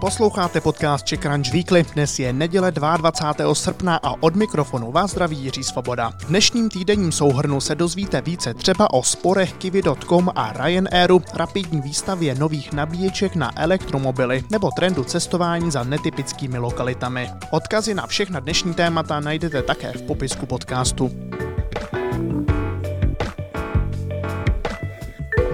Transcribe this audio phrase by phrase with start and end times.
[0.00, 1.84] Posloucháte podcast Czech Crunch Weekly.
[1.94, 3.54] Dnes je neděle 22.
[3.54, 6.10] srpna a od mikrofonu vás zdraví Jiří Svoboda.
[6.10, 12.34] V dnešním týdenním souhrnu se dozvíte více třeba o sporech Kiwi.com a Ryanairu, rapidní výstavě
[12.34, 17.30] nových nabíječek na elektromobily nebo trendu cestování za netypickými lokalitami.
[17.50, 21.29] Odkazy na všechna dnešní témata najdete také v popisku podcastu.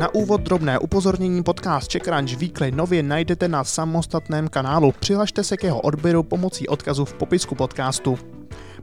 [0.00, 4.92] Na úvod drobné upozornění podcast Czech Crunch Weekly nově najdete na samostatném kanálu.
[4.92, 8.18] Přihlašte se k jeho odběru pomocí odkazu v popisku podcastu.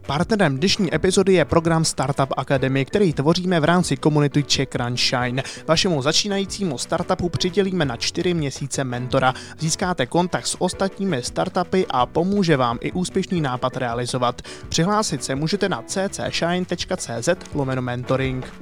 [0.08, 5.44] Partnerem dnešní epizody je program Startup Academy, který tvoříme v rámci komunity Czech Run Shine.
[5.68, 9.34] Vašemu začínajícímu startupu přidělíme na 4 měsíce mentora.
[9.60, 14.42] Získáte kontakt s ostatními startupy a pomůže vám i úspěšný nápad realizovat.
[14.70, 18.54] Přihlásit se můžete na ccshine.cz lomeno mentoring.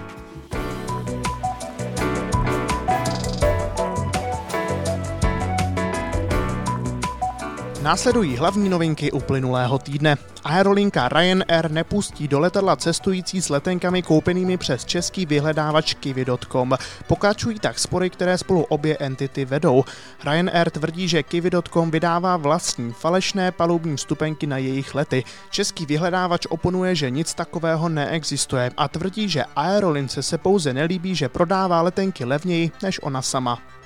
[7.81, 10.17] Následují hlavní novinky uplynulého týdne.
[10.43, 16.73] Aerolinka Ryanair nepustí do letadla cestující s letenkami koupenými přes český vyhledávač Kiwi.com.
[17.07, 19.83] Pokračují tak spory, které spolu obě entity vedou.
[20.25, 25.23] Ryanair tvrdí, že Kiwi.com vydává vlastní falešné palubní stupenky na jejich lety.
[25.49, 31.29] Český vyhledávač oponuje, že nic takového neexistuje a tvrdí, že aerolince se pouze nelíbí, že
[31.29, 33.80] prodává letenky levněji než ona sama.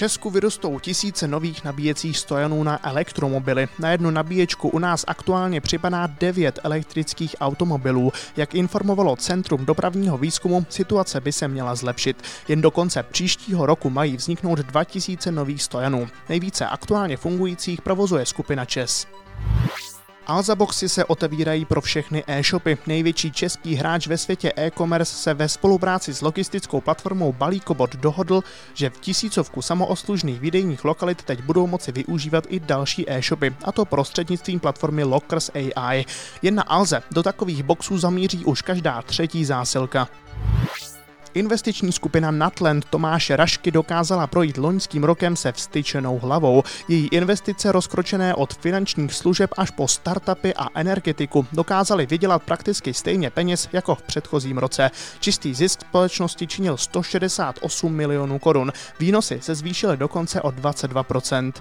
[0.00, 3.68] Česku vyrostou tisíce nových nabíjecích stojanů na elektromobily.
[3.78, 8.12] Na jednu nabíječku u nás aktuálně připadá 9 elektrických automobilů.
[8.36, 12.22] Jak informovalo Centrum dopravního výzkumu, situace by se měla zlepšit.
[12.48, 16.08] Jen do konce příštího roku mají vzniknout 2000 nových stojanů.
[16.28, 19.06] Nejvíce aktuálně fungujících provozuje skupina ČES.
[20.30, 22.78] Alza Boxy se otevírají pro všechny e-shopy.
[22.86, 28.42] Největší český hráč ve světě e-commerce se ve spolupráci s logistickou platformou Balíkobot dohodl,
[28.74, 33.84] že v tisícovku samooslužných výdejních lokalit teď budou moci využívat i další e-shopy, a to
[33.84, 36.04] prostřednictvím platformy Lockers AI.
[36.42, 40.08] Jen na Alze do takových boxů zamíří už každá třetí zásilka.
[41.34, 46.62] Investiční skupina Natland Tomáše Rašky dokázala projít loňským rokem se vstyčenou hlavou.
[46.88, 53.30] Její investice rozkročené od finančních služeb až po startupy a energetiku dokázaly vydělat prakticky stejně
[53.30, 54.90] peněz jako v předchozím roce.
[55.20, 58.72] Čistý zisk společnosti činil 168 milionů korun.
[59.00, 61.52] Výnosy se zvýšily dokonce o 22%.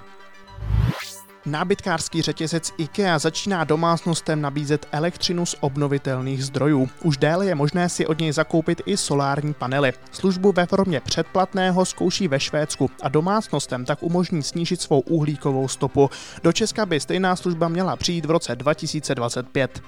[1.46, 6.90] Nábytkářský řetězec IKEA začíná domácnostem nabízet elektřinu z obnovitelných zdrojů.
[7.04, 9.94] Už déle je možné si od něj zakoupit i solární panely.
[10.12, 16.10] Službu ve formě předplatného zkouší ve Švédsku a domácnostem tak umožní snížit svou uhlíkovou stopu.
[16.44, 19.82] Do Česka by stejná služba měla přijít v roce 2025.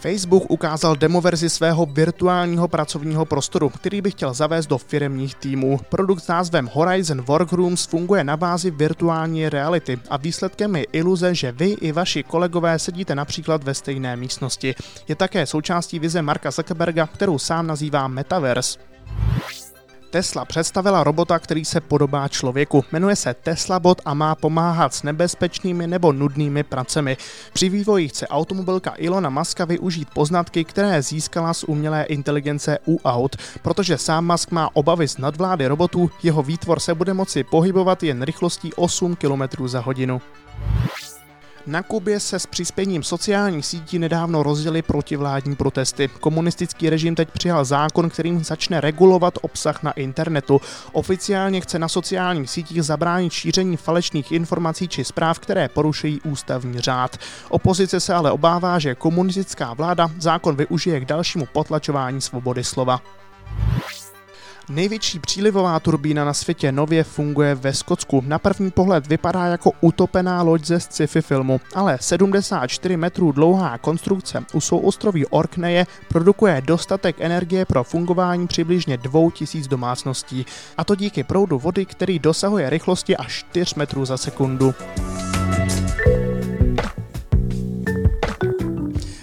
[0.00, 5.80] Facebook ukázal demoverzi svého virtuálního pracovního prostoru, který by chtěl zavést do firemních týmů.
[5.88, 11.52] Produkt s názvem Horizon Workrooms funguje na bázi virtuální reality a výsledkem je iluze, že
[11.52, 14.74] vy i vaši kolegové sedíte například ve stejné místnosti.
[15.08, 18.89] Je také součástí vize Marka Zuckerberga, kterou sám nazývá Metaverse.
[20.10, 22.84] Tesla představila robota, který se podobá člověku.
[22.92, 27.16] Jmenuje se Tesla Bot a má pomáhat s nebezpečnými nebo nudnými pracemi.
[27.52, 33.36] Při vývoji chce automobilka Ilona Muska využít poznatky, které získala z umělé inteligence u aut,
[33.62, 38.22] protože sám Musk má obavy z nadvlády robotů, jeho výtvor se bude moci pohybovat jen
[38.22, 40.20] rychlostí 8 km za hodinu.
[41.70, 46.08] Na Kubě se s přispěním sociálních sítí nedávno rozděly protivládní protesty.
[46.20, 50.60] Komunistický režim teď přijal zákon, kterým začne regulovat obsah na internetu.
[50.92, 57.16] Oficiálně chce na sociálních sítích zabránit šíření falešných informací či zpráv, které porušují ústavní řád.
[57.48, 63.00] Opozice se ale obává, že komunistická vláda zákon využije k dalšímu potlačování svobody slova.
[64.70, 68.22] Největší přílivová turbína na světě nově funguje ve Skotsku.
[68.26, 74.44] Na první pohled vypadá jako utopená loď ze sci-fi filmu, ale 74 metrů dlouhá konstrukce
[74.52, 80.46] u souostroví Orkneje produkuje dostatek energie pro fungování přibližně 2000 domácností.
[80.76, 84.74] A to díky proudu vody, který dosahuje rychlosti až 4 metrů za sekundu.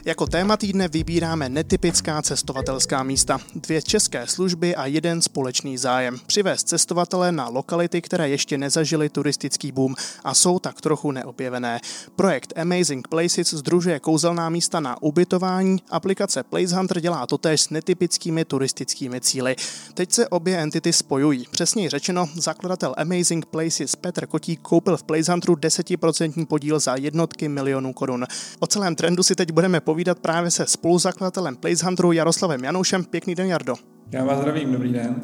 [0.08, 6.20] Jako téma týdne vybíráme netypická cestovatelská místa, dvě české služby a jeden společný zájem.
[6.28, 11.80] Přivést cestovatele na lokality, které ještě nezažily turistický boom a jsou tak trochu neobjevené.
[12.16, 18.46] Projekt Amazing Places združuje kouzelná místa na ubytování, aplikace Place Hunter dělá totéž s netypickými
[18.46, 19.56] turistickými cíly.
[19.94, 21.46] Teď se obě entity spojují.
[21.52, 27.48] Přesněji řečeno, zakladatel Amazing Places Petr Kotík koupil v Place Hunteru 10% podíl za jednotky
[27.48, 28.26] milionů korun.
[28.60, 33.04] O celém trendu si teď budeme povídat povídat právě se spoluzakladatelem Place Hunteru Jaroslavem Janoušem.
[33.04, 33.76] Pěkný den, Jardo.
[34.12, 35.22] Já vás zdravím, dobrý den.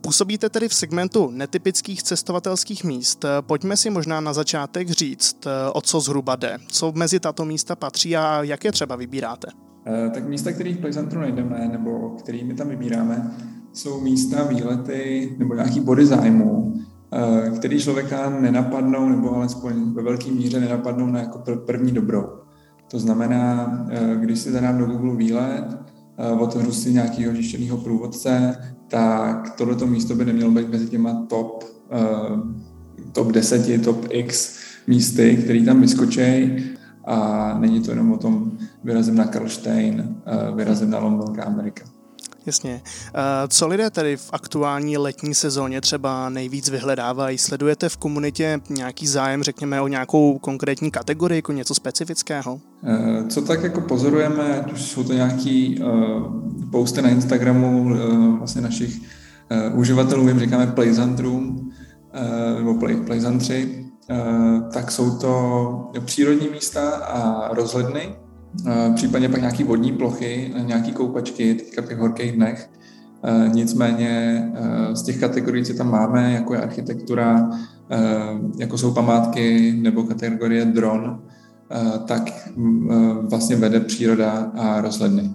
[0.00, 3.24] Působíte tedy v segmentu netypických cestovatelských míst.
[3.40, 6.58] Pojďme si možná na začátek říct, o co zhruba jde.
[6.68, 9.48] Co mezi tato místa patří a jak je třeba vybíráte?
[9.86, 13.30] Eh, tak místa, které v Plejzantru najdeme, nebo kterými tam vybíráme,
[13.72, 16.74] jsou místa, výlety nebo nějaký body zájmu,
[17.12, 22.45] eh, který člověka nenapadnou, nebo alespoň ve velké míře nenapadnou na jako první dobrou.
[22.90, 25.64] To znamená, eh, když si zadám do Google výlet,
[26.38, 28.56] otevřu si nějakého žištěného průvodce,
[28.88, 31.64] tak tohleto místo by nemělo být mezi těma top,
[33.12, 36.56] top 10, top x místy, který tam vyskočí
[37.04, 38.52] a není to jenom o tom
[38.84, 40.16] vyrazím na Karlštejn,
[40.54, 41.95] vyrazím na London, Amerika.
[42.46, 42.82] Jasně.
[43.48, 47.38] Co lidé tedy v aktuální letní sezóně třeba nejvíc vyhledávají?
[47.38, 52.60] Sledujete v komunitě nějaký zájem, řekněme, o nějakou konkrétní kategorii, jako něco specifického?
[52.84, 57.96] E, co tak jako pozorujeme, už jsou to nějaký uh, posty na Instagramu
[58.38, 59.00] vlastně našich
[59.74, 63.86] uživatelů, jim říkáme Playzantrum, uh, nebo play, Playzantři,
[64.72, 68.16] tak jsou to přírodní místa a rozhledny,
[68.94, 72.70] případně pak nějaké vodní plochy, nějaké koupačky, teďka v těch horkých dnech.
[73.52, 74.44] Nicméně
[74.92, 77.50] z těch kategorií, co tam máme, jako je architektura,
[78.58, 81.22] jako jsou památky nebo kategorie dron,
[82.06, 82.48] tak
[83.30, 85.34] vlastně vede příroda a rozhledny.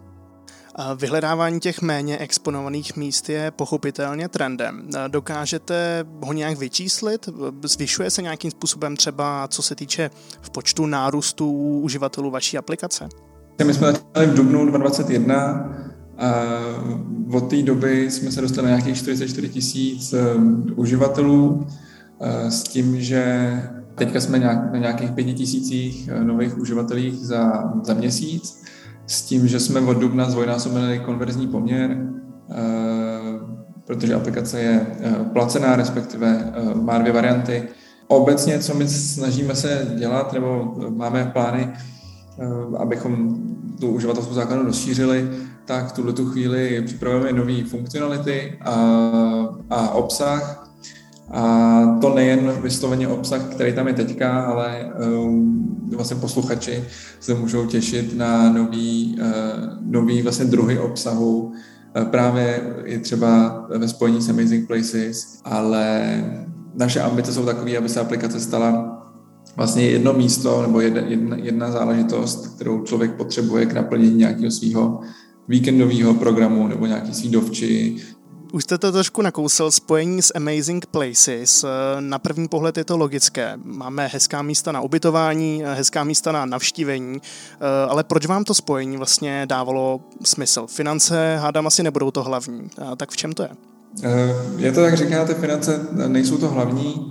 [0.96, 4.90] Vyhledávání těch méně exponovaných míst je pochopitelně trendem.
[5.08, 7.30] Dokážete ho nějak vyčíslit?
[7.64, 10.10] Zvyšuje se nějakým způsobem třeba, co se týče
[10.42, 13.10] v počtu nárůstu uživatelů vaší aplikace?
[13.66, 15.70] My jsme začali v dubnu 2021
[16.18, 16.46] a
[17.34, 23.02] od té doby jsme se dostali na nějakých 44 tisíc um, uživatelů uh, s tím,
[23.02, 23.52] že
[23.96, 28.62] teďka jsme na nějakých 5 tisících uh, nových uživatelích za, za měsíc
[29.08, 31.98] s tím, že jsme od dubna zvojnásobili konverzní poměr,
[32.52, 32.56] eh,
[33.86, 37.64] protože aplikace je eh, placená, respektive eh, má dvě varianty.
[38.08, 41.74] Obecně, co my snažíme se dělat, nebo máme plány,
[42.78, 43.40] abychom
[43.80, 45.30] tu uživatelskou základnu rozšířili,
[45.66, 48.74] tak v tuhle tu chvíli připravujeme nové funkcionality a,
[49.70, 50.61] a obsah,
[51.32, 56.84] a to nejen vysloveně obsah, který tam je teďka, ale um, vlastně posluchači
[57.20, 59.28] se můžou těšit na nový, uh,
[59.82, 66.16] nový vlastně druhy obsahu, uh, právě i třeba ve spojení s Amazing Places, ale
[66.76, 68.98] naše ambice jsou takové, aby se aplikace stala
[69.56, 75.00] vlastně jedno místo nebo jedna, jedna, jedna záležitost, kterou člověk potřebuje k naplnění nějakého svého
[75.48, 77.98] víkendového programu nebo nějaký svý dovči,
[78.52, 81.66] už jste to trošku nakousl, spojení s Amazing Places.
[82.00, 83.54] Na první pohled je to logické.
[83.64, 87.22] Máme hezká místa na ubytování, hezká místa na navštívení,
[87.90, 90.68] ale proč vám to spojení vlastně dávalo smysl?
[90.68, 92.70] Finance, hádám, asi nebudou to hlavní.
[92.98, 93.50] Tak v čem to je?
[94.04, 97.10] Eh, je to, jak říkáte, finance nejsou to hlavní.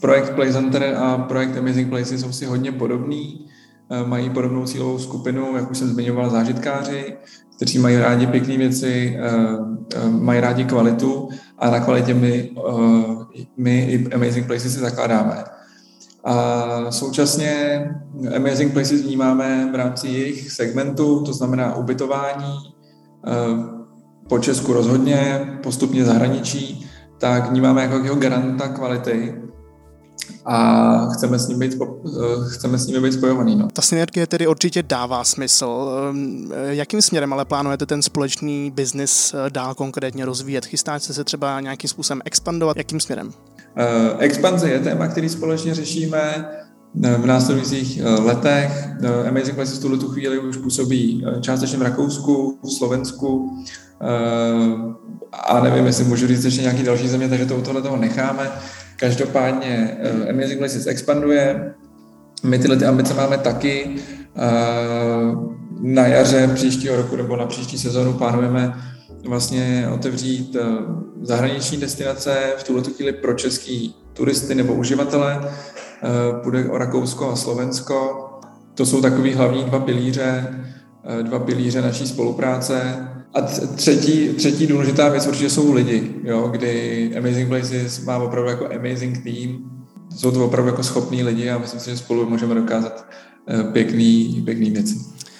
[0.00, 3.46] Projekt PlayCenter a projekt Amazing Places jsou si hodně podobný
[3.90, 7.16] eh, mají podobnou cílovou skupinu, jak už jsem zmiňoval, zážitkáři,
[7.58, 9.30] kteří mají rádi pěkné věci, eh,
[9.94, 11.28] eh, mají rádi kvalitu
[11.58, 15.44] a na kvalitě my, eh, my i Amazing Places si zakládáme.
[16.24, 17.80] A současně
[18.36, 22.54] Amazing Places vnímáme v rámci jejich segmentu, to znamená ubytování,
[24.28, 26.86] po Česku rozhodně, postupně zahraničí,
[27.18, 29.34] tak vnímáme jako jeho garanta kvality
[30.44, 32.18] a chceme s ním být, eh,
[32.48, 33.56] chceme s nimi být spojovaný.
[33.56, 33.68] No.
[33.72, 35.90] Ta synergie tedy určitě dává smysl.
[36.10, 40.66] Ehm, jakým směrem ale plánujete ten společný biznis eh, dál konkrétně rozvíjet?
[40.66, 42.76] Chystáte se třeba nějakým způsobem expandovat?
[42.76, 43.26] Jakým směrem?
[43.26, 46.48] Uh, expanze je téma, který společně řešíme
[46.94, 48.88] v následujících letech.
[49.28, 53.50] Amazing Places v tuhle tu chvíli už působí částečně v Rakousku, v Slovensku
[55.32, 58.50] a nevím, jestli můžu říct ještě nějaký další země, takže to u tohle toho necháme.
[59.00, 61.74] Každopádně uh, Amazing Places expanduje,
[62.44, 63.90] my tyhle ty ambice máme taky.
[63.90, 68.74] Uh, na jaře příštího roku nebo na příští sezonu plánujeme
[69.28, 70.62] vlastně otevřít uh,
[71.22, 75.40] zahraniční destinace, v tuhle chvíli pro český turisty nebo uživatele.
[76.42, 78.24] Půjde o Rakousko a Slovensko.
[78.74, 80.46] To jsou takový hlavní dva pilíře,
[81.22, 83.07] dva pilíře naší spolupráce.
[83.34, 83.40] A
[83.76, 89.24] třetí, třetí důležitá věc určitě jsou lidi, jo, kdy Amazing Places má opravdu jako amazing
[89.24, 89.70] team.
[90.16, 93.06] Jsou to opravdu jako schopní lidi a myslím si, že spolu můžeme dokázat
[93.48, 94.94] eh, pěkný, pěkný věci.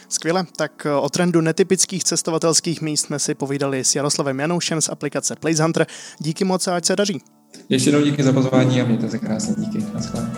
[0.08, 4.88] Skvěle, tak eh, o trendu netypických cestovatelských míst jsme si povídali s Jaroslavem Janoušem z
[4.88, 5.86] aplikace Place Hunter.
[6.18, 7.20] Díky moc a ať se daří.
[7.68, 9.54] Ještě jednou díky za pozvání a mějte se krásně.
[9.58, 9.84] Díky.
[9.94, 10.30] Naschle.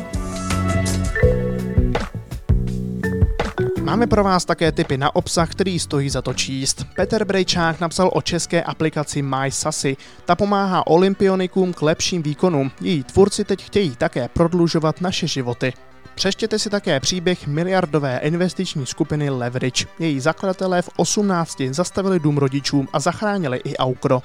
[3.90, 6.86] Máme pro vás také tipy na obsah, který stojí za to číst.
[6.96, 9.96] Petr Brejčák napsal o české aplikaci MySasy.
[10.24, 12.70] Ta pomáhá olympionikům k lepším výkonům.
[12.80, 15.72] Její tvůrci teď chtějí také prodlužovat naše životy.
[16.14, 19.84] Přeštěte si také příběh miliardové investiční skupiny Leverage.
[19.98, 24.22] Její zakladatelé v 18 zastavili dům rodičům a zachránili i Aukro.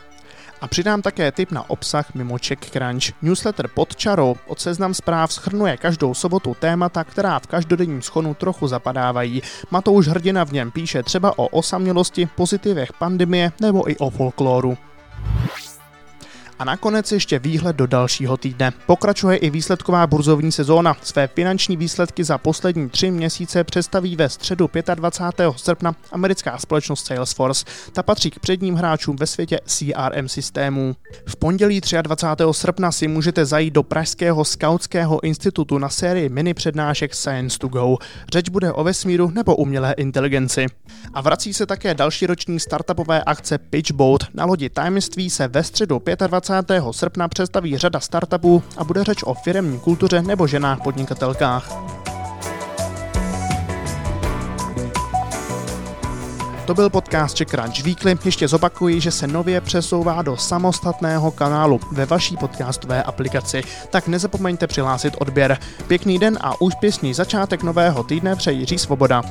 [0.61, 3.03] A přidám také tip na obsah mimo Czech Crunch.
[3.21, 8.67] Newsletter pod čarou od seznam zpráv schrnuje každou sobotu témata, která v každodenním schonu trochu
[8.67, 9.41] zapadávají.
[9.71, 14.77] Matouš Hrdina v něm píše třeba o osamělosti, pozitivech pandemie nebo i o folkloru.
[16.59, 18.73] A nakonec ještě výhled do dalšího týdne.
[18.85, 20.97] Pokračuje i výsledková burzovní sezóna.
[21.01, 25.53] Své finanční výsledky za poslední tři měsíce představí ve středu 25.
[25.55, 27.65] srpna americká společnost Salesforce.
[27.93, 30.95] Ta patří k předním hráčům ve světě CRM systémů.
[31.27, 32.43] V pondělí 23.
[32.51, 37.97] srpna si můžete zajít do Pražského skautského institutu na sérii mini přednášek Science to Go.
[38.33, 40.65] Řeč bude o vesmíru nebo umělé inteligenci.
[41.13, 44.23] A vrací se také další roční startupové akce Pitchboat.
[44.33, 46.71] Na lodi tajemství se ve středu 25 20.
[46.91, 51.71] srpna představí řada startupů a bude řeč o firemní kultuře nebo ženách podnikatelkách.
[56.65, 58.17] To byl podcast Czech Crunch Weekly.
[58.25, 63.63] Ještě zopakuji, že se nově přesouvá do samostatného kanálu ve vaší podcastové aplikaci.
[63.89, 65.57] Tak nezapomeňte přihlásit odběr.
[65.87, 69.21] Pěkný den a úspěšný začátek nového týdne přeji Jiří Svoboda.